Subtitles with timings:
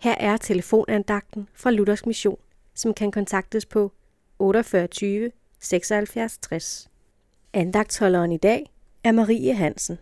[0.00, 2.38] Her er telefonandagten fra Luthers Mission,
[2.74, 3.92] som kan kontaktes på
[4.38, 6.88] 48 76 60.
[7.52, 8.70] Andagtholderen i dag
[9.04, 9.98] er Marie Hansen.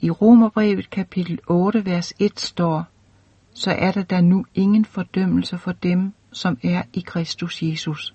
[0.00, 2.84] I Romerbrevet kapitel 8, vers 1 står,
[3.52, 8.14] så er der da nu ingen fordømmelse for dem, som er i Kristus Jesus.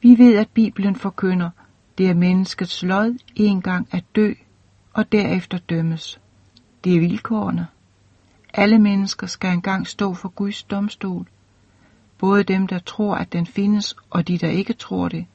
[0.00, 1.50] Vi ved, at Bibelen forkynder,
[1.98, 4.32] det er menneskets lod en gang at dø
[4.92, 6.20] og derefter dømmes.
[6.84, 7.66] Det er vilkårene.
[8.56, 11.26] Alle mennesker skal engang stå for Guds domstol.
[12.18, 15.26] Både dem, der tror, at den findes, og de, der ikke tror det.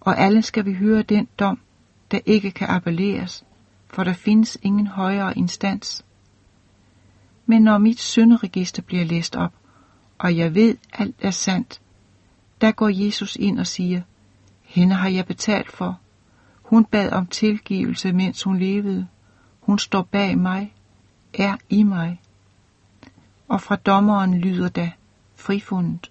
[0.00, 1.58] Og alle skal vi høre den dom,
[2.10, 3.44] der ikke kan appelleres,
[3.88, 6.04] for der findes ingen højere instans.
[7.46, 9.52] Men når mit synderegister bliver læst op,
[10.18, 11.80] og jeg ved, alt er sandt,
[12.60, 14.02] der går Jesus ind og siger,
[14.62, 16.00] hende har jeg betalt for.
[16.62, 19.06] Hun bad om tilgivelse, mens hun levede.
[19.60, 20.74] Hun står bag mig,
[21.34, 22.20] er i mig.
[23.48, 24.92] Og fra dommeren lyder da
[25.34, 26.10] frifundet.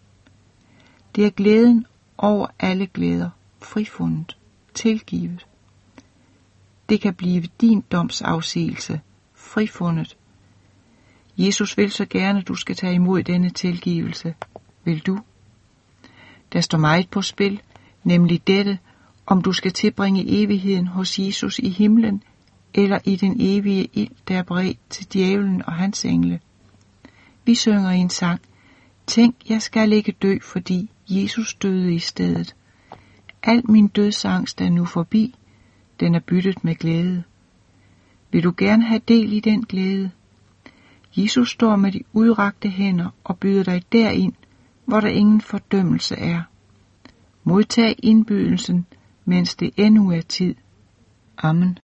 [1.16, 1.85] Det er glæden
[2.18, 3.29] over alle glæder,
[3.62, 4.38] frifundet,
[4.74, 5.46] tilgivet.
[6.90, 9.01] Det kan blive din domsafsigelse,
[9.35, 10.18] frifundet.
[11.38, 14.35] Jesus vil så gerne, du skal tage imod denne tilgivelse.
[14.84, 15.20] Vil du?
[16.54, 17.62] Der står meget på spil,
[18.04, 18.79] nemlig dette,
[19.26, 22.24] om du skal tilbringe evigheden hos Jesus i himlen,
[22.74, 26.40] eller i den evige ild, der er bredt til djævlen og hans engle.
[27.46, 28.41] Vi synger i en sang,
[29.07, 32.55] Tænk, jeg skal ikke dø, fordi Jesus døde i stedet.
[33.44, 35.35] Al min dødsangst er nu forbi,
[35.99, 37.24] den er byttet med glæde.
[38.32, 40.12] Vil du gerne have del i den glæde?
[41.18, 44.34] Jesus står med de udrakte hænder og byder dig derind,
[44.85, 46.41] hvor der ingen fordømmelse er.
[47.44, 48.85] Modtag indbydelsen,
[49.26, 50.55] mens det endnu er tid.
[51.38, 51.77] Amen.